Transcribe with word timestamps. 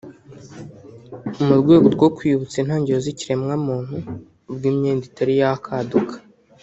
mu 1.45 1.53
rwego 1.61 1.87
rwo 1.95 2.07
kwiyibutsa 2.15 2.55
intangiriro 2.59 2.99
z’ikiremwamuntu 3.05 3.95
ubwo 4.49 4.65
imyenda 4.71 5.03
itari 5.09 5.33
yakaduka 5.41 6.15